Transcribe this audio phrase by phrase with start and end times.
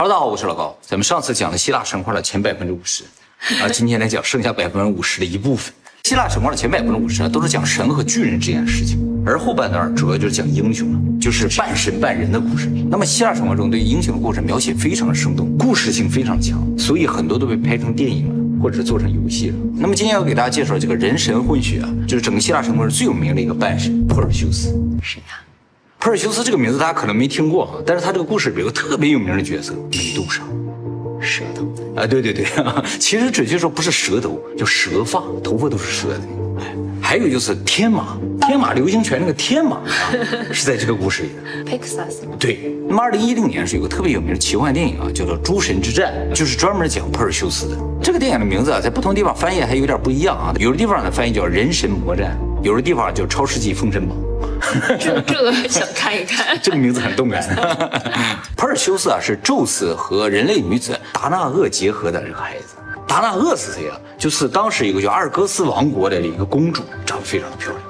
[0.00, 0.78] Hello，大家好，我是老高。
[0.80, 3.02] 咱们上次讲了希腊神话的前百分之五十，
[3.60, 5.74] 啊，今天来讲剩下百分之五十的一部分。
[6.04, 12.68] 希腊神话的前百分之五十呢，都是讲神和巨人这件事情，而后半段主要就是讲英雄了，就是半神半人的故事。
[12.88, 19.56] 那么希腊神话中对英雄的故事描写非常的生动，故事性非常强，所以很多都被拍成电影了，或者做成游戏了。
[19.74, 24.68] 那么今天要给大家介绍这个人神混血啊，就是整个希腊神话中最有名的一个半神珀尔修斯。
[25.02, 25.40] 谁呀？
[26.00, 30.42] 珀尔修斯这个名字大家可能没听过啊，但是他这个故事里有个特别有名的角色美杜莎。
[31.20, 31.66] 舌头。
[32.00, 32.46] 啊，对对对，
[33.00, 36.20] 其实准确说不是舌头，叫蛇发，头发都是蛇的。
[36.60, 40.14] 哎，还有就是天马，天马流星拳那个天马啊，
[40.52, 41.68] 是在这个故事里的。
[41.68, 42.14] Pixas？
[42.38, 47.76] 对，那么二零一零年是有个特别有名的奇幻电影啊，叫做《诸神之战》，就是专门讲珀尔修斯的。
[48.00, 54.16] 这个电影的名字啊，在不同地方翻译还有点不一样啊，有的地方呢翻译叫《人神魔战》，有的地方叫《超世纪封神榜》。
[54.98, 56.58] 这这个想看一看。
[56.62, 57.42] 这个名字很动感。
[58.56, 62.76] 普尔修斯啊，是宙斯和人类女子达纳厄结合的这个孩子。
[63.06, 63.96] 达纳厄是谁啊？
[64.18, 67.82] 就是当时一个叫阿尔戈斯王国的一个公主，长得非常的漂亮。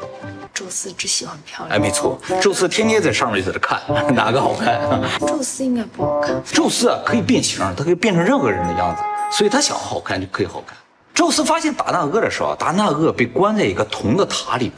[0.54, 1.80] 宙斯只喜欢漂亮哎，亮。
[1.80, 3.80] 没错，宙斯天天在上面就在这看
[4.14, 4.80] 哪个好看。
[5.20, 6.40] 宙斯应该不好看。
[6.44, 10.76] 宙斯啊，可以变形，他可以变成任何人的样子，所以他想好看就可以好看。
[11.14, 14.74] 宙斯发现达纳厄的时候啊，达纳厄被关在一个铜的塔里边。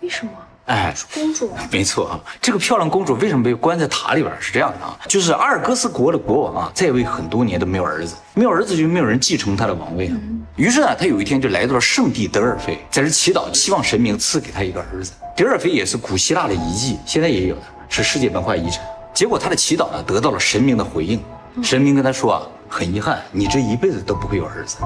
[0.00, 0.32] 为什么？
[0.68, 1.50] 哎，公主。
[1.70, 4.32] 没错啊，这个漂亮公主为什么被关在塔里边？
[4.38, 10.16] 是这样的啊，就是阿尔戈斯国的国王啊，在位很多年都没有儿子，没有儿子就没有人继承他的王位啊。
[10.56, 15.12] 于是呢，他有一天就来到了圣地德尔菲，在这祈祷，希望神明赐给他一个儿子。
[15.34, 18.84] 德尔菲也是古希腊的遗迹，现在也有的，是世界文化遗产。
[19.14, 21.18] 结果他的祈祷呢，得到了神明的回应，
[21.62, 24.76] 神明跟他说啊，很遗憾，你这一辈子都不会有儿子。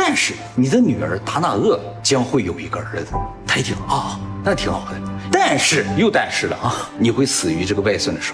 [0.00, 3.12] 但是你的女儿达纳厄将会有一个儿子。
[3.44, 5.00] 他一听啊，那挺好的。
[5.28, 8.32] 但是又但是了啊，你会死于这个外孙的手。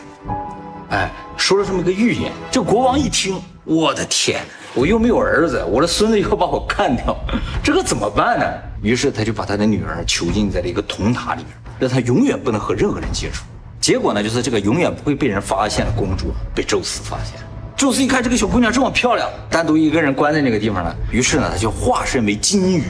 [0.90, 2.30] 哎，说了这么个预言。
[2.50, 4.42] 这国王一听，我的天，
[4.74, 7.16] 我又没有儿子，我的孙子又把我干掉，
[7.62, 8.44] 这个怎么办呢？
[8.82, 13.42] 于是他就把他的女儿囚禁在了一个铜塔里面，让她永远不能和任何人接触。
[13.80, 17.46] 结果呢，就是这个永远不会被人发现的公主被宙斯发现了。
[17.76, 22.84] 宙斯一看这个小姑娘这么漂亮，单独一个人关在那个地方了，于是呢，他就化身为金鱼，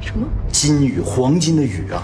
[0.00, 0.26] 什么？
[0.52, 2.02] 金鱼，黄金的鱼啊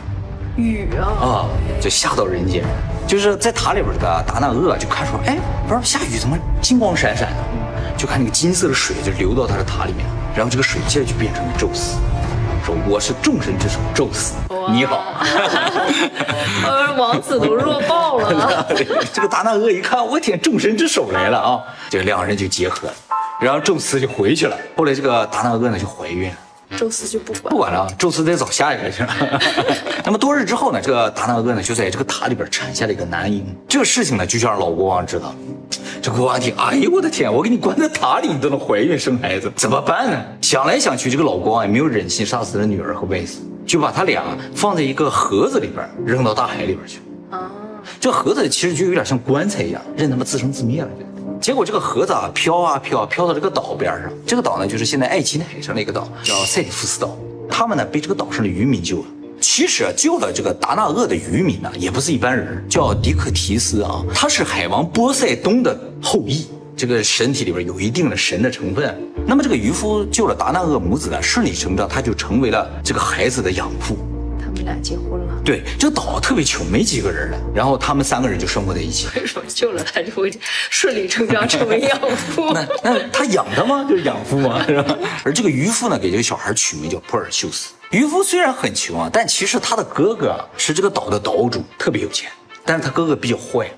[0.56, 1.06] 雨啊！
[1.25, 1.47] 啊，
[1.81, 2.64] 就下到人间，
[3.06, 5.38] 就是在塔里边这个达那厄就看说，哎，
[5.69, 7.37] 不是下雨怎么金光闪闪的？
[7.97, 10.04] 就看那个金色的水就流到他的塔里面，
[10.34, 11.97] 然后这个水接着就变成了宙斯，
[12.66, 14.34] 说我是众神之首宙斯，
[14.72, 15.15] 你好。
[16.66, 18.66] 呃，王子都弱爆了。
[19.15, 21.62] 这个达纳厄一看，我天，众神之首来了啊！
[21.88, 22.94] 这两个人就结合了，
[23.38, 24.59] 然后宙斯就回去了。
[24.76, 26.37] 后来这个达纳厄呢就怀孕了。
[26.77, 27.59] 宙斯就不管不。
[27.59, 29.15] 管了，宙斯得找下一个去了。
[30.04, 33.44] 那么多日之后呢，这个达纳厄呢就在这个塔里边产下了一个男婴。
[33.69, 35.34] 这个事情呢，就想让老国王知道。
[36.03, 40.25] 这国王一听，哎呦我的天，我给你关在塔里，你都能怀孕生孩子，怎么办呢？
[40.41, 44.22] 想来想去，这个老国王也没有忍心杀死他的女儿和外孙，就把他俩
[44.55, 47.00] 放在一个盒子里边，扔到大海里边去。
[47.31, 47.50] 啊，
[47.99, 50.88] 这盒子其实就有点像棺材一样，任他们自生自灭了。
[51.41, 57.17] 结果这个盒子啊飘啊飘飘到这个岛边上，这个岛呢就是现在爱琴海上的一个岛，叫塞里夫斯岛。
[57.49, 59.05] 他们呢被这个岛上的渔民救了。
[59.41, 66.47] 其实啊，救了这个达纳厄的渔民呢，也不是一般人，叫迪克提斯啊，他是海王波塞冬的后裔。
[66.77, 68.95] 这个身体里边有一定的神的成分。
[69.27, 73.97] 那么这个渔夫救了达纳厄母子呢，顺理成章，他就成为了这个孩子的养父。
[74.56, 75.43] 他们俩结婚了。
[75.44, 79.06] 对，这个岛特别穷，没几个人了，然后他们三个人就生活在一起。
[79.17, 80.33] 为什么救了他就会
[80.71, 82.53] 顺理成章成为养父？
[82.55, 83.87] 那那他养他吗？
[83.89, 84.65] 就是养父吗？
[84.67, 84.97] 是吧？
[85.25, 87.72] 而这个渔夫呢，给这个小孩取名叫珀尔修斯。
[87.91, 92.31] 渔夫虽然很穷啊，但其实他的哥哥啊是这个岛的岛主，特别有钱，
[92.65, 93.71] 但是他哥哥比较坏，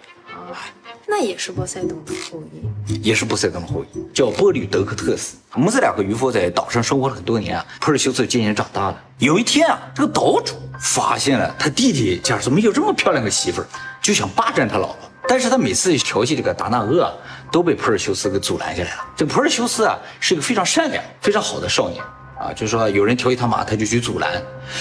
[1.10, 3.00] 那也是波塞冬的后裔。
[3.02, 5.36] 也是波塞冬的后裔，叫波吕德克特斯。
[5.54, 9.02] 母子两个渔夫在岛上生活了很多年啊，普尔修斯渐渐长大了。
[9.18, 13.66] 有一天啊，这个岛主发现了他弟弟家怎么有这么漂亮的媳妇儿，
[14.02, 15.10] 就想霸占他老婆。
[15.26, 17.12] 但是他每次调戏这个达纳厄啊，
[17.50, 19.04] 都被普尔修斯给阻拦下来了。
[19.16, 22.02] 这普尔修斯啊，是一个非常善良、非常好的少年
[22.40, 24.30] 啊，就是说有人调戏他马，他就去阻拦。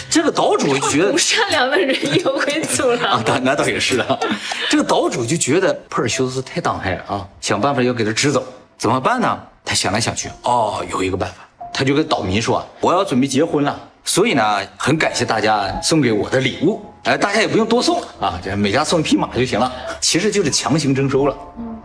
[0.09, 3.44] 这个岛主觉得 不善良的人也会阻拦 啊拦，。
[3.44, 4.18] 那那倒也是啊。
[4.69, 8.44] 这个岛主就觉得珀尔修斯太当害了啊，想办法要给他支走。
[8.77, 9.39] 怎么办呢？
[9.65, 16.86] 他想来想去，哦，有一个办法，他就跟岛民说：“我要准备结婚了，所以呢，很感谢大家送给我的礼物。
[17.04, 19.71] 哎，大家也不用多送啊，这每家送一匹马就行了。
[20.00, 21.36] 其实就是强行征收了。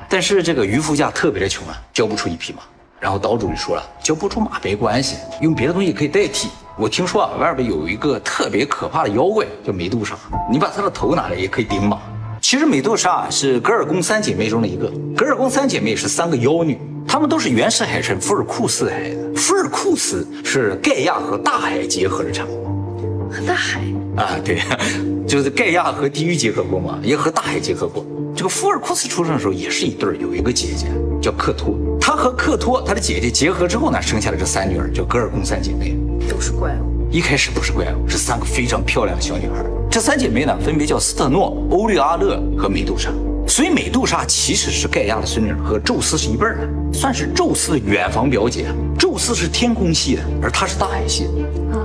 [0.08, 2.62] 但是这个渔夫家特别的穷啊，交不出一匹马。
[3.02, 6.48] 然后岛主就说了，交不出马没关系，用别的东西可以代替。
[6.78, 10.14] 我听说啊，外边有一个特别可怕的妖怪叫美杜莎，
[10.48, 11.98] 你把她的头拿来也可以顶马。
[12.40, 14.88] 其实美杜莎是格尔宫三姐妹中的一个。
[15.16, 16.78] 格尔宫三姐妹是三个妖女，
[17.08, 19.32] 她们都是原始海神福尔库斯的孩子。
[19.34, 23.28] 福尔库斯是盖亚和大海结合的产物。
[23.28, 23.80] 和大海
[24.16, 24.62] 啊，对，
[25.26, 28.04] 就是盖亚和地狱结合过嘛，也和大海结合过。
[28.34, 30.86] 这个福尔库斯出生的时候也是一对儿，有一个姐姐
[31.20, 35.94] 叫克托，他和克托他的姐姐结合之后呢，生下了这三女儿，叫格尔贡三姐妹。
[36.28, 37.06] 都是怪物。
[37.10, 39.62] 一开始不是怪物，是三个非常漂亮的小女孩。
[39.90, 43.10] 这三姐妹呢，分别叫斯特诺、欧律阿勒和美杜莎。
[43.46, 48.66] 所以美杜莎其实是盖亚的孙女，和宙斯是一辈儿的，算是宙斯的远房表姐。
[48.98, 51.78] 宙斯是天空系的，而她是大海系的。
[51.78, 51.84] 啊，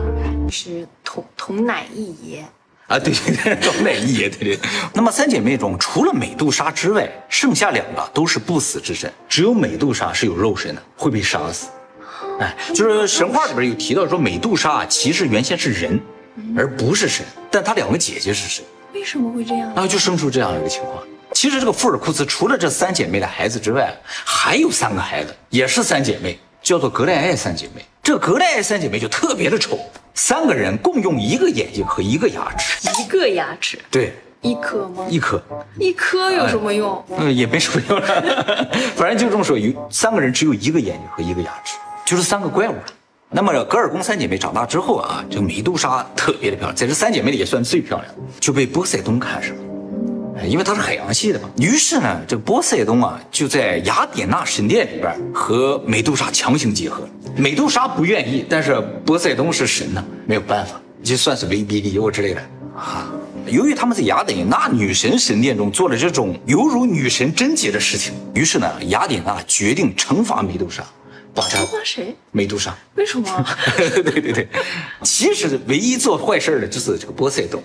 [0.50, 2.46] 是同同奶一爷。
[2.88, 4.60] 啊，对 对对，同奶一爷，对对。
[4.94, 11.68] 那么三姐妹中，除了美杜莎之外，剩下两个都是不死之身，只有美杜莎是有肉身的，会被杀死。
[12.40, 16.00] 哎，就是神话里边有提到说，美杜莎其实原先是人，
[16.56, 18.64] 而不是神，但她两个姐姐是神。
[18.94, 19.74] 为什么会这样？
[19.76, 21.04] 啊，就生出这样一个情况。
[21.34, 23.94] 其实这个福尔库斯除了这三姐妹的孩子之外，
[24.24, 27.86] 还有三个孩子，也是三姐妹，叫做格莱艾三姐妹。
[28.02, 29.78] 这格莱艾三姐妹就特别的丑，
[30.18, 34.12] 三个人共用一个眼睛和一个牙齿，一个牙齿，对，
[34.42, 35.06] 一颗吗？
[35.08, 35.42] 一颗，
[35.80, 37.06] 一颗有什么用？
[37.20, 38.68] 嗯，也没什么用了，
[38.98, 41.76] 反正就这么说，有三个人只有一个眼睛和一个牙齿。
[42.04, 42.84] 就是三个怪物了。
[43.30, 49.62] 那么格尔宫三姐妹长大之后啊，这个美杜莎特别的漂亮，在这三姐妹里也算最漂亮，就被波塞冬看上了。
[50.38, 51.50] 哎，因为它是海洋系的嘛。
[51.58, 57.08] 于是呢，这个波塞冬啊，就在雅典娜神殿里边和美杜莎强行结合。
[57.36, 62.42] 美杜莎不愿意，但是波塞冬是神呐，没有办法，就算是威逼利诱之类的
[62.76, 63.12] 啊。
[63.48, 70.84] 由于他们在雅典娜女神神殿中做了这种犹如女神贞洁的事情，于是呢，雅典娜决定惩罚美杜莎。
[71.36, 72.16] 惩罚谁？
[72.32, 72.76] 美杜莎？
[72.96, 73.46] 为什么？
[73.78, 74.48] 对对对，
[75.04, 77.62] 其实唯一做坏事的就是这个波塞冬。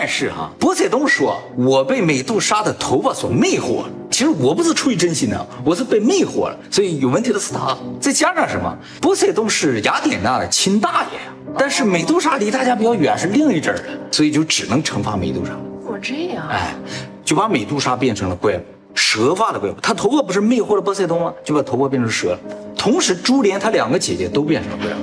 [0.00, 3.90] 但是哈，波塞冬说：“我被美杜莎的头发所魅惑了。
[4.10, 6.58] 其实我不是出于真心的，我是被魅惑了。
[6.70, 7.76] 所以有问题的是他。
[8.00, 8.74] 再加上什么？
[8.98, 11.34] 波塞冬是雅典娜的亲大爷呀。
[11.58, 15.50] 但是美杜莎离大家比较远，是另一阵儿的，所以就只能惩罚美杜莎。
[15.84, 16.74] 我这样，哎，
[17.22, 18.60] 就把美杜莎变成了怪物。”
[18.96, 21.30] 蛇发的怪物，他头发不是魅惑了波塞冬吗？
[21.44, 22.38] 就把头发变成蛇了。
[22.74, 24.98] 同时，珠帘她两个姐姐都变成了怪物。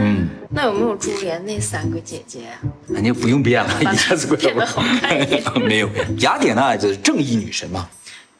[0.00, 2.50] 嗯，那有没有珠帘那三个姐姐呀？
[2.86, 5.42] 那就不用变了， 一下子变得好看一点。
[5.64, 5.88] 没有，
[6.18, 7.88] 雅典娜就是正义女神嘛，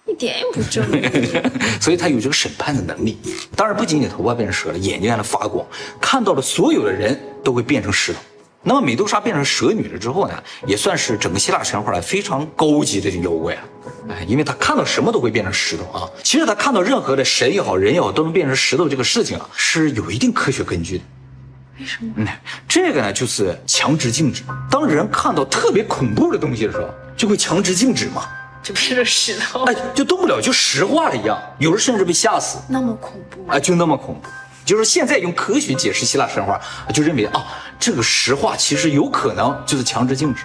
[0.07, 1.41] 一点也不正义，
[1.81, 3.17] 所以她有这个审判的能力。
[3.57, 5.67] 当然，不仅仅头发变成蛇了，眼睛还能发光，
[6.01, 8.19] 看到了所有的人都会变成石头。
[8.65, 10.35] 那么美杜莎变成蛇女了之后呢，
[10.67, 13.65] 也算是整个希腊神话里非常高级的妖怪啊！
[14.11, 16.09] 哎，因为她看到什么都会变成石头啊。
[16.23, 21.05] 其实她看到任何的神也好，人也好，都能变成石头这个事情啊，是有一定科学根据的。
[21.83, 22.13] 为什么？
[22.15, 22.29] 嗯，
[22.69, 24.45] 这个呢，就是强直静止。
[24.71, 28.23] 当人看到特别恐怖的东西的时候，就会强直静止嘛，
[28.63, 31.37] 就变成石头，哎，就动不了，就石化了一样。
[31.59, 34.29] 有人甚至被吓死，那么恐怖啊，就那么恐怖。
[34.65, 36.61] 就是现在用科学解释希腊神话，
[36.95, 37.45] 就认为啊，
[37.81, 40.45] 这个石化其实有可能就是强制静止，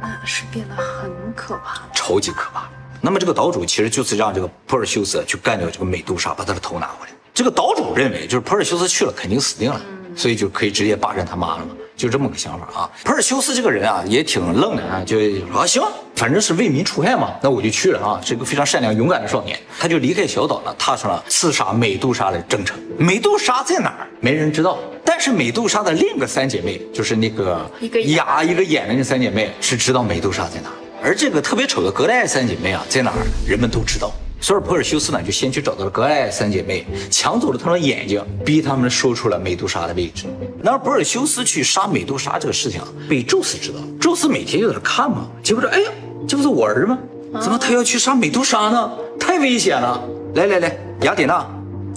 [0.00, 2.68] 那是变得很可怕，超级可怕。
[3.00, 7.12] 那么这个岛主其实就是让这个珀尔修斯去干掉这个美杜莎，把他的头拿回来。
[7.34, 9.78] 这个岛主认为，就是珀尔修斯去了肯定死定了，
[10.16, 11.76] 所以就可以直接霸占他妈了嘛。
[11.96, 15.82] 就这么个想法啊，普尔修斯这个人啊也挺愣的啊，就说啊行，
[16.14, 22.78] 反正是为民除害嘛，那我就去了啊，是一个非常善良勇敢的少年，他就离开小岛了，踏上了刺杀美杜莎的征程。
[22.98, 24.06] 美杜莎在哪儿？
[24.20, 34.12] 没人知道，但是美杜莎的另一个三姐妹，就是那个一个牙一个眼的那三姐妹，是知道美杜莎在哪儿，而这个特别丑的格莱三姐妹啊在哪儿，人们都知道。
[34.46, 40.26] 所以珀尔修斯呢，就先去找到了格莱三姐妹，抢走了她们的眼睛，逼他们说出了美杜莎的位置。
[40.62, 43.78] 然而，珀尔修斯去杀美杜莎这个事情，被宙斯知道。
[44.00, 45.90] 宙斯每天就在那看嘛，结果说：“哎呀，
[46.28, 46.96] 这不是我儿吗？
[47.42, 48.92] 怎么他要去杀美杜莎呢？
[49.18, 50.00] 太危险了！
[50.36, 51.44] 来来来，雅典娜，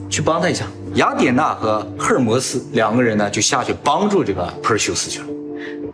[0.10, 0.66] 去帮他一下。”
[0.98, 5.28] 雅典娜和赫尔墨斯两个人呢，就下去帮助这个珀尔修斯去了。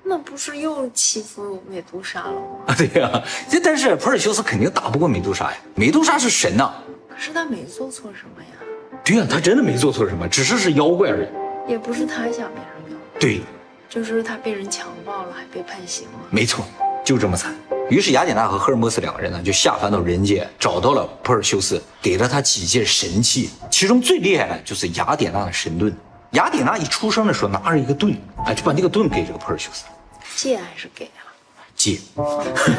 [0.08, 2.40] 那不是又欺负美杜莎了吗？
[2.68, 6.72] 啊， 对呀，这但是普尔修斯肯定打不过美杜莎呀，美杜莎是神呐。
[7.10, 8.50] 可是他没做错什么呀。
[9.04, 11.28] 对呀，他真的没做错什么，只是是妖怪而已。
[11.72, 13.20] 也不是他想变成妖怪。
[13.20, 13.42] 对，
[13.90, 16.20] 就是他被人强暴了，还被判刑了。
[16.30, 16.64] 没错，
[17.04, 17.56] 就这么惨。
[17.90, 25.92] 于是雅典娜和赫尔墨斯两个人呢，就下凡到人间，找到了普尔修斯，给了他几件神器，其中最厉害的就是雅典娜的神盾。
[26.32, 29.86] 雅典娜一出生的时候拿着一个盾，哎，就把那个盾给这个普尔修斯。
[30.36, 31.28] 借还是给啊？
[31.76, 32.00] 借。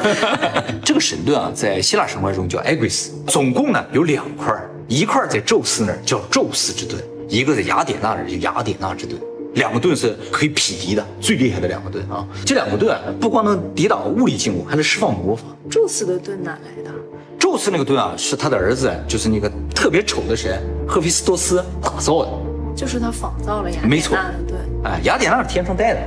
[0.85, 4.55] 这个神盾啊，在希腊神话中叫艾圭斯，总共呢有两块，
[4.89, 9.21] 一块在宙斯那儿叫宙斯之盾，一个在雅典娜那儿叫雅典娜之盾。
[9.55, 12.27] 两个盾是可以匹敌的，最厉害的两个盾啊！
[12.45, 15.45] 这两个盾啊不光能抵挡物理进攻，还能释放魔法。
[15.71, 16.91] 宙斯的盾哪来的？
[17.39, 22.31] 宙斯那个盾啊，是他的儿子，就是那个特别丑的神赫菲斯托斯打造的。
[22.77, 24.61] 就是他仿造了雅典娜的盾。
[24.85, 26.01] 哎，雅典娜是天上带的。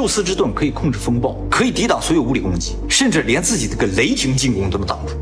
[0.00, 5.12] 哎，宙斯之盾可以控制风暴，可以抵挡所有物理攻击，甚至连自己这个雷霆进攻都能挡住。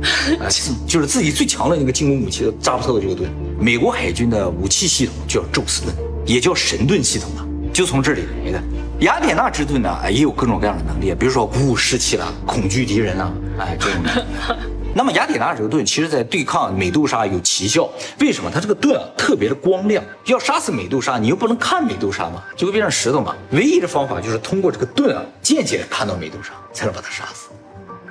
[0.42, 0.48] 啊，
[0.86, 3.30] 就是自己最强的那个进攻武器都扎不透的这个盾。
[3.60, 8.62] 美国海军的武器系统叫宙斯盾，也叫神盾系统啊，就从这里来的。
[9.00, 14.22] 雅典娜之盾呢，哎也有各种各样的能力，比如说鼓舞士气啦，恐惧敌人了，哎这种能力。
[14.94, 17.88] 那么雅典娜这个盾，其实在对抗美杜莎有奇效。
[18.20, 18.50] 为什么？
[18.52, 20.04] 它这个盾啊特别的光亮。
[20.26, 23.34] 要杀死美杜莎，你又不能看美杜莎嘛，就会变成石头嘛。
[23.52, 27.48] 唯一的方法就是通过这个盾啊，间接的看到美杜莎，才能把她杀死。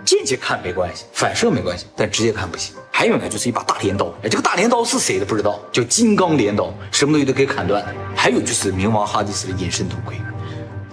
[0.04, 2.76] 间接看没关系，反射没关系，但直接看不行。
[2.92, 4.08] 还有呢，就是一把大镰刀。
[4.24, 7.86] 哎，这个大镰刀是谁的不知道，叫金刚镰刀，什么东西都可以砍断。
[8.16, 10.16] 还有就是冥王哈迪斯的隐身头盔，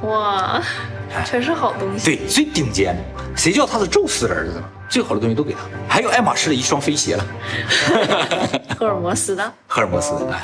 [0.09, 0.63] 哇，
[1.25, 2.05] 全是好东西。
[2.05, 3.03] 对，最顶尖的。
[3.35, 4.65] 谁叫他是宙斯的儿子呢？
[4.89, 5.61] 最好的东西都给他。
[5.89, 7.27] 还有爱马仕的一双飞鞋了，
[8.79, 9.53] 赫尔墨斯的。
[9.67, 10.33] 赫尔墨斯的。
[10.33, 10.41] 哎，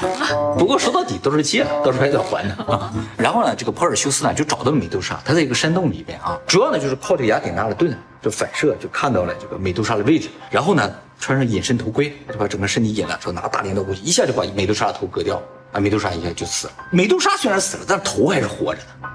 [0.58, 2.92] 不过说到底都是借的，到时候还得还的啊。
[3.16, 15.40] 然后呢，这个珀尔修斯呢就找到了美杜莎，他在一个山洞里边啊，主要呢就是靠这个雅典娜的盾就反射就看到了这个美杜莎的位置，然后呢穿上隐身头盔，就把整个身体隐了，之后拿大镰刀过去，一下就把美杜莎的头割掉，
[15.72, 16.72] 啊，美杜莎一下就死了。
[16.90, 19.08] 美杜莎虽然死了，但是头还是活着的。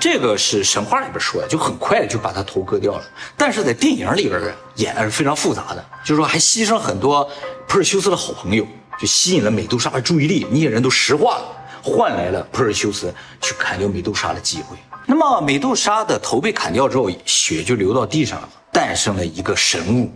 [0.00, 3.04] 这个是神话里边说的，就很快就把他头割掉了。
[3.36, 4.40] 但是在电影里边
[4.76, 7.28] 演的是非常复杂的，就是说还牺牲很多
[7.66, 8.66] 普尔修斯的好朋友，
[9.00, 11.44] 就吸引了美杜莎的注意力，那些人都石化了，
[11.82, 14.76] 换来了普尔修斯去砍掉美杜莎的机会。
[15.04, 20.12] 那么美杜莎的头被砍掉之后，血就流到地上了，诞生了一个神物，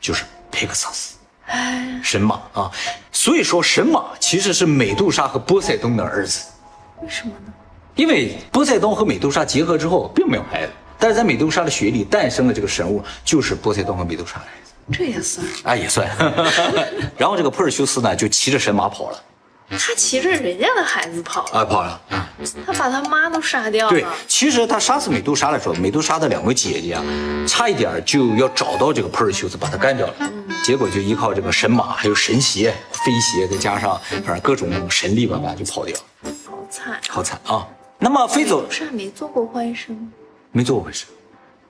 [0.00, 1.16] 就是佩克萨斯。
[2.02, 2.70] 神马啊，
[3.10, 6.40] 所以说神马其实是美杜莎和波塞冬的儿子。
[7.02, 7.52] 为什么呢？
[7.94, 15.46] 因为波塞冬和美杜莎结合之后并没有孩子，但是在美杜莎的血里诞生了这个神物，就是波塞冬和美杜莎的孩子，这也算。
[15.62, 16.08] 啊也算。
[17.16, 19.22] 然后这个珀尔修斯呢就骑着神马跑了，
[19.70, 22.00] 他骑着人家的孩子跑了，啊跑了。
[22.66, 27.04] 他把他妈都杀掉了对。，其实他杀死美杜莎的时候，美杜莎的两个姐姐啊，
[27.46, 30.14] 差一点就要找到这个珀尔修斯把他干掉了，
[30.64, 37.00] 结果就依靠这个神马还有神鞋、飞鞋，再加上反正各种神力吧吧就跑掉了，好惨。
[37.08, 37.66] 好惨啊。
[38.04, 40.08] 那么飞走美杜莎没做过坏事吗？
[40.52, 41.06] 没做过坏事。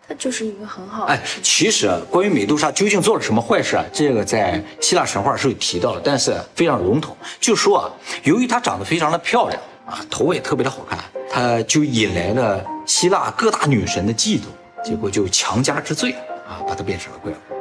[0.07, 7.17] 他就是一个很好的哎。，其实啊，关于美杜莎究竟做了什么坏事啊，这个在希腊神话是有提到的，但是非常笼统。
[7.38, 7.91] 就说啊，
[8.25, 10.99] 由于她长得非常的漂亮啊，头发也特别的好看，
[11.31, 14.47] 她就引来了希腊各大女神的嫉妒，
[14.85, 16.17] 结果就强加之罪
[16.49, 17.53] 啊，把她变成了怪物。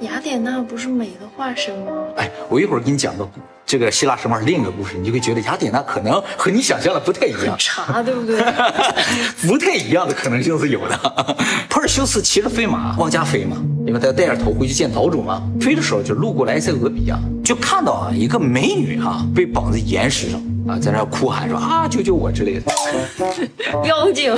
[0.00, 1.90] 雅典娜不是美的化身吗？
[2.16, 3.28] 哎，我一会儿给你讲个
[3.66, 7.56] 这个希腊神话另一个故事，你就会觉得雅典娜可能和你想象的不太一样。
[7.58, 8.40] 茶对不对？
[9.48, 10.96] 不太一样的可能性是有的。
[11.68, 15.42] 珀尔修斯骑着飞马往家飞嘛，因为他要带着头回去见岛主嘛。
[15.60, 22.72] 飞的时候就路过了埃塞俄比亚，就看到啊一个美女哈、被绑在岩石上啊，在那哭喊说啊救救我之类的，
[23.84, 24.32] 妖精，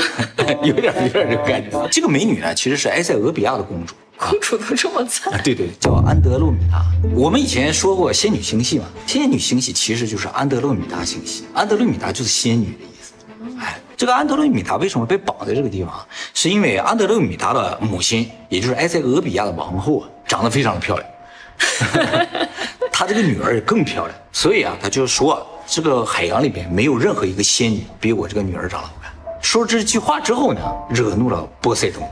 [0.62, 1.88] 有点有点这个感觉。
[1.90, 3.94] 这个美女呢其实是埃塞俄比亚的公主。
[4.20, 6.84] 公主都这么惨啊，，对对，叫安德洛米达。
[7.14, 13.12] 我们以前说过仙女星系嘛，仙女星系其实就是安德洛米达星系，安德洛米达就是仙女的意思。
[13.58, 16.06] 哎，这个安德洛米达为什么被绑在这个地方？
[16.34, 21.08] 是因为安德洛米达的母亲，也就是埃塞俄比亚的王后啊，长得非常的漂亮，
[22.92, 29.10] 她这个女儿也更漂亮，所以啊，她就说啊这个海洋里边没有任何一个仙女比我这个女儿长得好看。
[29.40, 30.60] 说这句话之后呢，
[30.90, 32.06] 惹怒了波塞冬。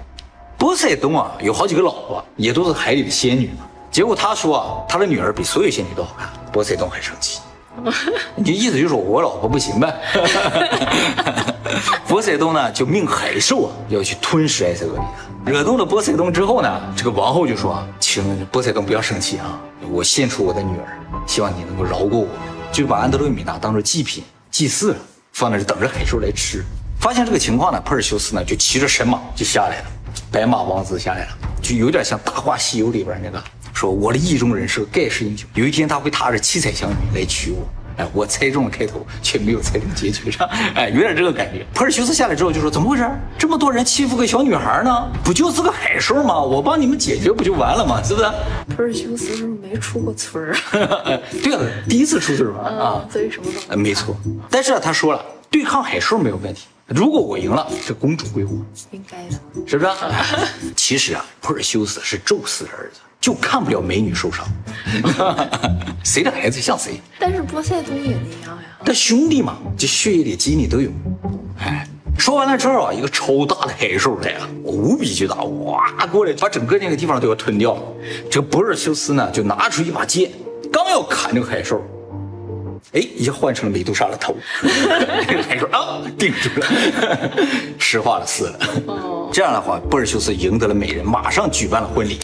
[0.58, 3.64] 波塞冬啊，有好几个老婆，也都是海里的仙女嘛。
[3.92, 6.28] 结果他说啊，他的女儿比所有仙女都好看。
[6.52, 7.40] 波塞冬很生气，
[8.34, 9.94] 你意思就是我老婆不行呗？
[12.08, 14.94] 波塞冬呢就命海兽啊要去吞噬埃塞俄
[15.44, 19.60] 比亚，惹怒了波塞冬之后呢，这个王后就说，请波塞冬不要生气啊，
[19.90, 22.26] 我献出我的女儿，希望你能够饶过我，
[22.72, 24.98] 就把安德罗米娜当做祭品祭祀了，
[25.32, 26.64] 放那儿等着海兽来吃。
[27.00, 29.84] 发现这个情况呢，珀尔修斯呢就骑着神马就下来了，
[30.30, 31.28] 白马王子下来了，
[31.62, 33.42] 就有点像《大话西游》里边那个
[33.72, 37.66] 说我的意中人是个盖世英雄，有一天他会踏着七彩祥云来娶我。
[37.96, 41.66] 哎，我猜中了开头，却没有猜中结局上，哎，有点这个感觉。
[41.74, 43.10] 普尔修斯下来之后就说：“怎么回事？
[43.36, 45.08] 这么多人欺负个小女孩呢？
[45.24, 46.40] 不就是个海兽吗？
[46.40, 48.00] 我帮你们解决不就完了吗？
[48.00, 48.30] 是不是？”
[48.76, 50.54] 普尔修斯是不是没出过村儿？
[51.42, 52.72] 对啊，第一次出村玩？
[52.72, 54.16] 啊啊，，所以什么都呃，没错。
[54.48, 55.20] 但是啊他说了，
[55.50, 56.66] 对抗海兽没有问题。
[56.88, 58.50] 如果我赢了，这公主归我，
[58.92, 59.38] 应该的。
[59.66, 59.90] 是不是？
[60.74, 64.46] 其实啊，珀尔修斯是宙斯的儿子，就看不了美女受伤，
[66.02, 66.98] 谁的孩子像谁。
[67.18, 68.62] 但是波塞冬也那样呀。
[68.84, 70.90] 但兄弟嘛，这血液里基因里都有。
[71.60, 71.86] 哎，
[72.18, 77.76] 说完了之后啊，一个超大的海兽来了，无比巨大，哇过来把整个那个地方都要吞掉。
[78.30, 80.32] 这个博尔修斯呢，就拿出一把剑，
[80.72, 81.82] 刚要砍这个海兽，
[82.92, 86.66] 哎，一下换成了美杜莎的头， 他说啊定住了，
[87.78, 88.58] 石化了死了。
[88.86, 92.18] 哦， 这样的话，波尔修斯赢得了美人，马上举办了婚礼。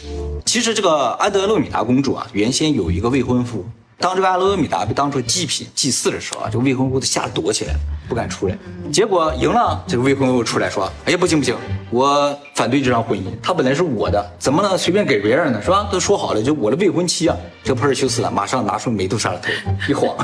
[0.45, 3.65] 其实这个安德洛米达公主啊，原先有一个未婚夫。
[3.97, 8.57] 当这个阿罗米达被当成祭品祭祀的时候啊，这个未婚夫都吓得躲起来了，不敢出来。
[8.91, 11.55] 结果赢了，这个未婚夫出来说：“哎呀，不行不行，
[11.89, 13.23] 我反对这场婚姻。
[13.41, 15.61] 他本来是我的，怎么能随便给别人呢？
[15.61, 15.87] 是吧？
[15.91, 19.49] 都说好了，就我的未婚妻啊。”这个珀尔修斯啊，马上拿出美杜莎的头
[19.89, 20.15] 一晃，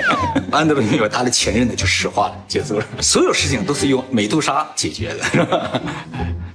[0.50, 2.84] 安德米达他的前任呢就石化了，结束了。
[3.00, 5.80] 所有事情都是用美杜莎解决的，是吧？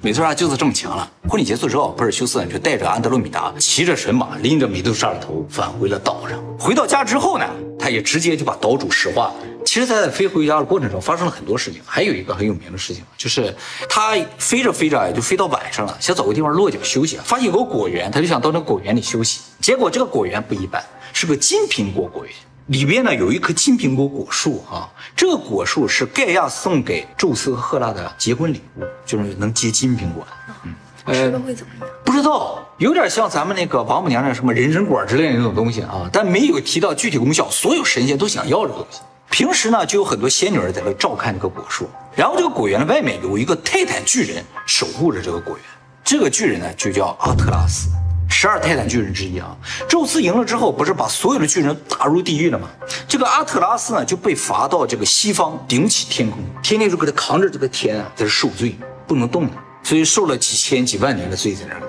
[0.04, 1.10] 美杜莎就是这么强了。
[1.30, 6.38] 婚礼结束之后，珀尔修斯呢就带着安德罗米达，骑着神马，拎着美杜莎的头返回了岛上。
[6.60, 7.46] 回到家之后呢，
[7.80, 9.36] 他也直接就把岛主石化了。
[9.64, 11.82] 其实他，在飞回家的过程中，发生了很多事情。
[11.86, 13.56] 还有一个很有名的事情，就是
[13.90, 19.40] 他飞着飞着就飞到晚上了，想找个地方落脚休息，发现有个果园，他就想到那果园里休息。
[19.62, 20.84] 结果这个果园不一般，
[21.14, 22.34] 是个金苹果果园。
[22.68, 30.26] 里边呢有一棵金苹果果树啊，这个果树是盖亚送给宙斯和赫拉的结婚礼物，就是能结金苹果。
[30.64, 30.74] 嗯，
[31.14, 31.90] 吃了会怎么样？
[32.06, 37.50] 不知道，有点像咱们那个王母娘娘什么人参果之类的那种东西啊，但没有提到具体功效。
[37.50, 39.02] 所有神仙都想要这个东西。
[39.30, 45.66] 平时呢就有很多仙女儿在那照看这个果树，然后这个果园的外面有一个泰坦巨人守护着这个果园，
[46.02, 47.90] 这个巨人呢就叫阿特拉斯。
[48.36, 49.56] 十二泰坦巨人之一啊，
[49.88, 52.68] 宙斯赢了之后，不是把所有的巨人打入地狱了吗？
[53.08, 58.76] 这个阿特拉斯呢，就被罚到这个西方顶起天空，天天就给他扛着这个天啊，在这受罪，
[59.08, 61.86] 不能动的，所以受了几千几万年的罪在那里。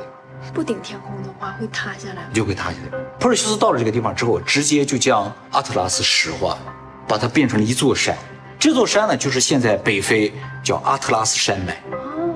[0.53, 2.99] 不顶天空的话，会塌下来，就会塌下来。
[3.19, 6.59] 珀尔修斯到了这个地方之后，直接就将阿特拉斯石化，
[7.09, 8.15] 把它变成了一座山。
[8.61, 10.33] 这座山呢，就是现在北非
[10.63, 11.83] 叫阿特拉斯山脉。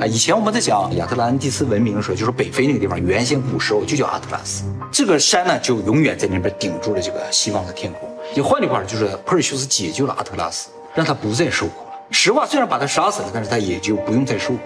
[0.00, 4.62] 啊，以前我们在讲亚特兰蒂斯文明的时候，就是北非那个地方，原先古时候就叫阿特拉斯。
[4.92, 8.08] 这个山呢，就永远在那边顶住了这个西方的天空。
[8.32, 11.90] 也换句话说，就是珀尔修斯解救了阿特拉斯，让他不再受苦了。
[12.12, 14.60] 实话虽然把他杀死了，但是他也就不用再受苦。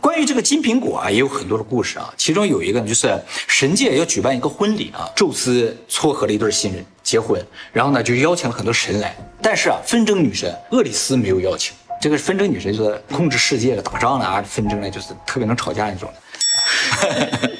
[0.00, 2.14] 关于这个金苹果啊，也有很多的故事啊。
[2.16, 11.74] 其中有一个呢，就是神界要举办一个婚礼啊，宙斯撮合了一对新人结婚，然后呢就邀请了很多神来，但是啊，纷争女神厄里斯没有邀请。
[12.00, 16.20] 这个纷争女神就是控制世界的、打仗的啊，纷争呢就是特别能吵架那种的。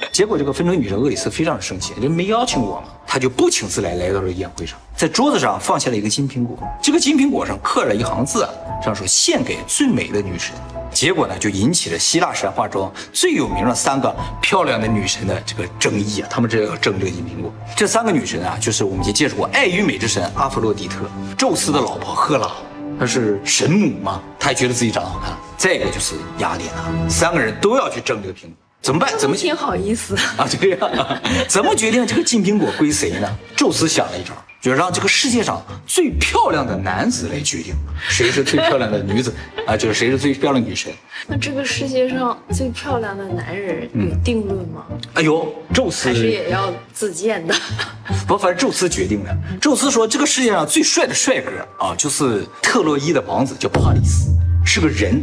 [0.13, 8.49] 结果这个纷争女神厄里斯非常的生气，就没邀请我嘛，她就不请自来来到了宴会上，在桌子上放下了一个金苹果，这个金苹果上刻着一行字，
[8.83, 10.55] 上说献给最美的女神。
[10.91, 17.53] 结果呢就引起了希腊神话中最有名的三个漂亮的女神的这个争议啊，他们这要争这个金苹果。
[17.77, 21.05] 这三个女神啊，就是我们已经介绍过爱与美之神阿弗洛狄特，
[21.37, 22.51] 宙斯的老婆赫拉。
[22.99, 25.37] 她是神母嘛，她也觉得自己长得好看。
[25.57, 29.11] 再一个就是雅典娜，三个人都要去争这个苹果，怎么办？
[29.19, 30.47] 怎么挺好意思啊？
[30.61, 33.29] 对呀，怎么决定这个金苹果归谁呢？
[33.57, 34.35] 宙斯想了一招。
[34.61, 37.75] 就让这个世界上最漂亮的男子来决定
[38.09, 39.33] 谁是最漂亮的女子
[39.67, 40.93] 啊，就是谁是最漂亮的女神。
[41.27, 44.85] 那这个世界上最漂亮的男人有定论吗？
[45.15, 47.55] 哎呦，宙斯还是也要自荐的。
[48.27, 49.37] 不，反正宙斯决定的。
[49.61, 51.51] 宙斯说，这个世界上最帅的帅哥
[51.85, 54.31] 啊，就是特洛伊的王子，叫帕里斯，
[54.65, 55.23] 是个人。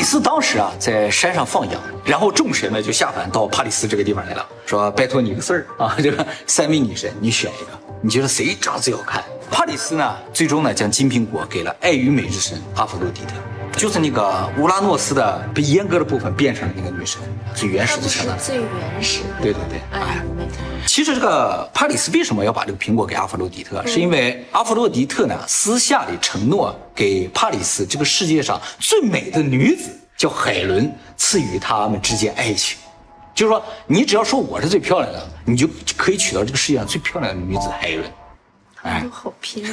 [0.00, 9.22] 里斯当时啊在山上放羊，然后众神呢就下凡到帕里斯这个地方来了，说拜托你个事儿啊， 这个三位女神你选一个，你觉得谁长得最好看？
[9.50, 13.34] 帕里斯呢最终呢将金苹果给了爱与美之神阿佛洛狄特。
[13.76, 17.20] 就是那个乌拉诺斯的被阉割的部分变成了那个女神，
[17.54, 18.36] 最原始的神了。
[18.36, 19.20] 最原始。
[19.40, 20.22] 对对对，哎，
[20.86, 23.84] 其实这个帕里斯为什么要把这个苹果给阿佛洛狄特？
[23.86, 32.78] 是因为阿佛洛狄特呢私下里承诺给帕里斯这个世界上最美的女子叫海伦，赐予他们之间爱情。
[33.32, 38.04] 就是说，你只要说我是最漂亮的，你就可以娶到这个世界上最漂亮的女子海伦。
[38.82, 39.64] 哎，都 好拼。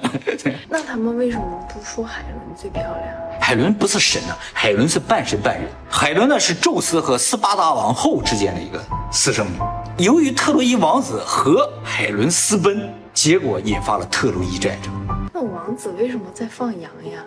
[0.68, 3.14] 那他们为什么不说海伦最漂亮？
[3.40, 5.68] 海伦不是神啊，海伦是半神半人。
[5.88, 10.04] 海伦呢是宙斯和斯巴达王后之间的一个私生女。
[10.04, 14.92] 由于特洛伊王子和海伦私奔，结果引发了特洛伊战争。
[15.32, 17.24] 那王子为什么在放羊呀？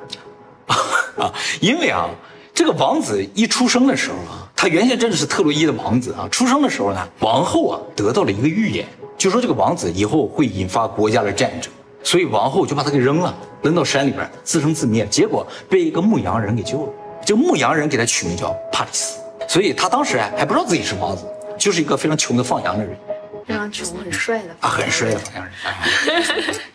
[1.23, 1.31] 啊，
[1.61, 2.09] 因为啊，
[2.53, 6.27] 这个王子一出生的时候啊，他原先真的是特洛伊的王子啊。
[6.31, 8.87] 出生的时候呢，王后啊得到了一个预言。
[9.17, 11.71] 就说这个王子以后会引发国家的战争，
[12.03, 15.07] 所以王后就把他给扔了，扔到山里边自生自灭。
[15.09, 16.93] 结果被一个牧羊人给救了，
[17.25, 21.25] 这个牧羊人给他取名叫帕里斯，所以他当时还不知道自己是王子，
[21.57, 22.97] 就是一个非常穷的放羊的人
[23.45, 25.71] 非常穷很帅的啊，很帅的放羊人，啊、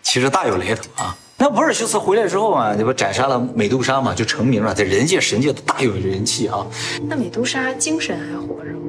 [0.02, 1.16] 其实大有来头啊。
[1.40, 6.66] 那珀尔修斯回来之后啊，这不斩杀了美杜莎嘛，就成名了，在人界、神界都大有人气啊。
[7.02, 8.87] 那美杜莎精神还活着吗？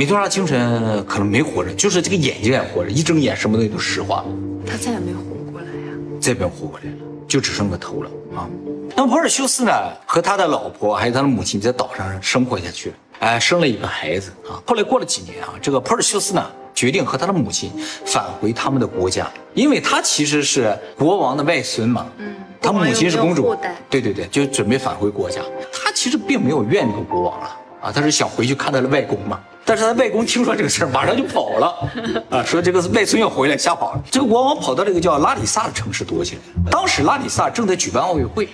[0.00, 4.26] 美杜莎精神可能没活着，就是这个眼睛还活着，一睁眼什么东西都石化了，
[4.66, 5.20] 他再也没活
[5.52, 6.96] 过来呀、再没有活过来了，
[7.28, 8.48] 就只剩个头了啊。
[8.96, 9.70] 那么珀尔修斯呢，
[10.06, 14.56] 和他的老婆还有他的母亲在岛上生活下去了，哎，生了一个孩子啊。
[14.66, 17.70] 后来过了几年啊，这个珀尔修斯呢，决定和他的母亲
[18.06, 22.06] 返回他们的国家，因为他其实是国王的外孙嘛。
[22.16, 23.54] 嗯，他母亲是公主
[23.90, 25.42] 对对对，就准备返回国家。
[25.70, 29.40] 他其实并没有怨那个国王了啊，啊他是想回去看他的外公嘛。
[29.62, 31.88] 但是他外公听说这个事儿，马上就跑了
[32.28, 34.02] 啊，说这个外孙要回来，吓跑了。
[34.10, 36.70] 这个国王跑到这个叫拉里萨的城市躲起来。
[36.70, 38.48] 当时拉里萨正在举办奥运会，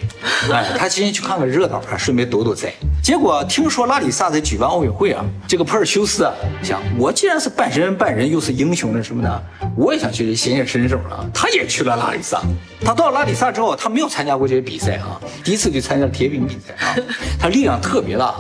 [0.53, 2.71] 哎，他今天去看看热闹啊，顺便躲躲灾。
[3.03, 9.43] 结果听说拉里萨在举办奥运会啊，这个珀尔修斯啊想，我既然是半神半人，又是英雄的什么的，
[9.75, 11.25] 我也想去显显身手啊。
[11.33, 12.43] 他也去了拉里萨。
[12.85, 16.95] 他到了拉里萨之后，他没有参加过这些比赛啊，第一次就参加了铁饼比赛啊。
[17.39, 18.35] 他力量特别大，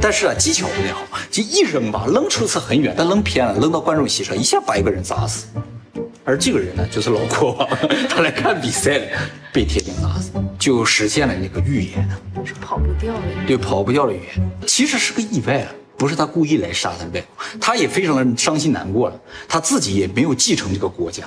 [0.00, 5.46] 但是啊技巧不太好，就一扔吧，扔出去很远，但扔偏了，扔到观众席上，一下把一个人砸死。
[6.24, 7.68] 而这个人呢，就是老国王，
[8.08, 9.06] 他来看比赛的，
[9.52, 12.08] 被铁钉砸死，就实现了那个预言。
[12.44, 13.20] 是跑不掉的。
[13.46, 21.24] 对，跑不掉的预言，其实是个意外啊，不是他故意来杀他的外公，他也非常的伤心难过了，他自己也没有继承这个国家，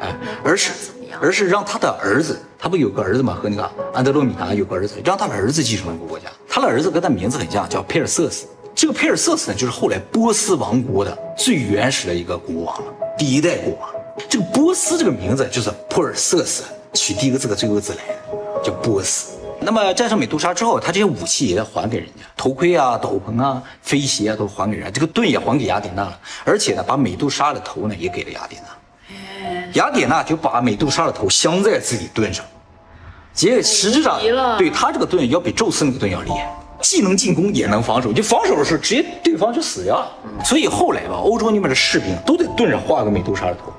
[0.00, 0.70] 哎，而是
[1.22, 8.44] 而是让他的儿子，他不有个儿子嘛，和那个安德洛米达有个儿子，让他的儿子继承了这个国家，他的儿子跟他名字很像，叫佩尔瑟斯。
[8.74, 12.82] 这个佩尔瑟斯呢，就是后来波斯王国的最原始的一个国王，
[13.16, 13.88] 第一代国王。
[14.28, 19.38] 这个波斯这个名字就是普尔瑟斯取第一个字和最后一个字来的，叫波斯。
[19.60, 28.68] 那么战胜美杜莎之后，他这些武器也得还给人家，头盔啊、斗篷啊、飞鞋啊都还给人家，这个盾也还给雅典娜了，而且呢，把美杜莎的头呢也给了雅典娜。
[29.74, 32.44] 雅典娜就把美杜莎的头镶在自己盾上，
[33.32, 34.20] 结果实质上
[34.58, 40.10] 对他这个盾要比宙斯那个盾要厉害，既能进攻也能防守，就防守的时候直接对方就死掉了。
[40.44, 43.72] 所以后来吧，欧洲那边的士兵都在盾上画个美杜莎的头。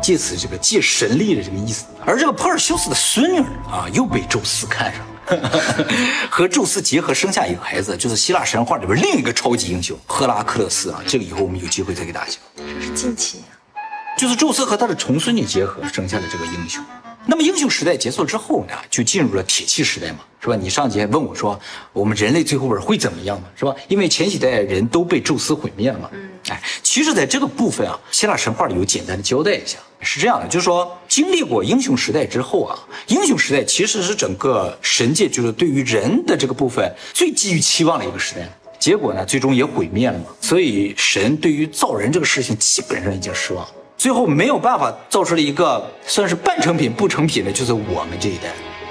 [0.00, 1.86] 借此这个借神力的这个意思。
[2.06, 5.50] 而这个珀尔修斯的孙女啊，又被宙斯看上了，
[6.30, 11.02] 和宙斯结合生下一个孩子，就是希腊神话里边另一个超级英雄赫拉克勒斯啊。
[11.04, 12.38] 这个以后我们有机会再给大家讲。
[12.56, 13.57] 这是近期啊。
[14.18, 16.84] 就是宙斯和他的重孙女结合生下的这个英雄。
[17.24, 20.56] 那么英雄时代结束之后呢，就进入了铁器时代嘛，是吧？
[20.56, 21.58] 你上节问我说，
[21.92, 23.72] 我们人类最后边会怎么样嘛，是吧？
[23.86, 26.10] 因为前几代人都被宙斯毁灭了嘛。
[26.12, 32.76] 嗯，哎，其实在这个部分啊，希腊神话里有简单的交代一下，是这样的，就是说经历过英雄时代之后啊，
[33.06, 38.40] 英雄时代其实是整个神界就是对于人的这个部分最寄予期望的一个时代。
[38.80, 40.26] 结果呢，最终也毁灭了嘛。
[40.40, 43.70] 所以神对于造人这个事情基本上已经失望了。
[43.98, 48.44] 最后没有办法造出了一个算是半成品不成品的，就是我们这一代。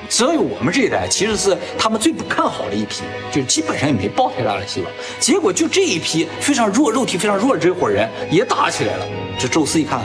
[0.10, 4.91] 所以我们这一代其实是他们最不看好的一批，就基本上也没抱太大的希望。
[5.17, 9.06] 结果就这一批非常弱、肉体非常弱的这伙人也打起来了。
[9.39, 10.02] 这宙斯一看，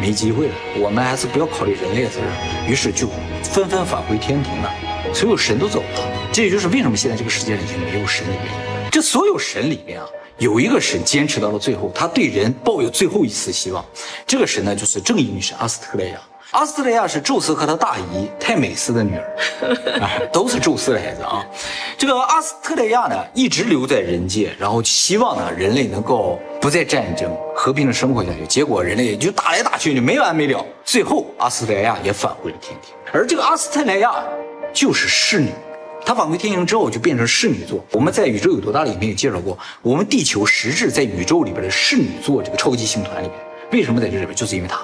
[0.00, 3.08] 没机会了，我们还是不要考虑人类的事儿，于是就
[3.42, 4.70] 纷纷返回天庭了。
[5.14, 8.90] 所有神都走了，这也就是为什么现在这个世界上已经没有神的原因。
[8.90, 10.06] 这所有神里面啊，
[10.38, 13.84] 有一个神坚持到了最后，他对人抱有最后一丝希望。
[14.26, 16.20] 这个神呢，就是正义女神阿斯特蕾亚。
[16.50, 19.34] 阿斯特蕾亚是宙斯和他大姨泰美斯的女儿，
[20.02, 21.42] 哎，都是宙斯的孩子啊。
[21.96, 28.46] 这个阿斯特蕾亚呢，一直留在人界，然后希望呢人类能够不再战争，和平的生活下去。
[28.46, 30.62] 结果人类就打来打去，就没完没了。
[30.84, 34.12] 最后阿斯特莱亚也返回了天庭，而这个阿斯特莱亚
[34.74, 35.48] 就是侍女。
[36.04, 37.84] 她返回天庭之后就变成侍女座。
[37.92, 43.36] 我们在《宇宙有多大》里面也介绍过，我们地球实质在宇宙里边的侍女座这个超级星团里面，
[43.72, 44.34] 为什么在这里边？
[44.34, 44.80] 就是因为她，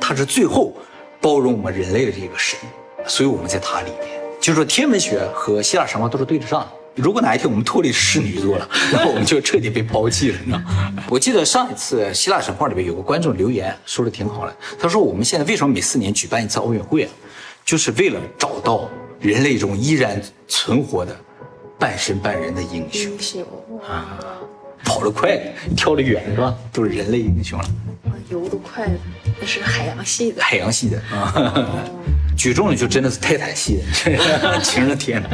[0.00, 0.72] 她是最后
[1.20, 2.58] 包容我们人类的这个神，
[3.06, 4.20] 所以我们在她里面。
[4.40, 6.68] 就是说，天文学和希腊神话都是对得上的。
[6.94, 10.60] 如果哪一天我们脱离侍女座了， 那我们就彻底被抛弃了，你知道？
[11.08, 17.10] 我记得上一次希腊神话里面有个观众留言说的挺好的，他说我们现在为什么每四年举办一次奥运会啊？
[17.64, 18.88] 就是为了找到
[19.20, 21.14] 人类中依然存活的
[21.78, 23.42] 半神半人的英雄，英雄
[23.86, 24.18] 啊，
[24.84, 25.38] 跑得快，
[25.76, 26.54] 跳得远是吧？
[26.72, 27.64] 都是人类英雄了，
[28.04, 28.92] 哇游得快的，
[29.40, 30.42] 那是海洋系的。
[30.42, 31.84] 海洋系的啊，
[32.36, 35.30] 举重的就真的是泰坦系的， 晴了天了。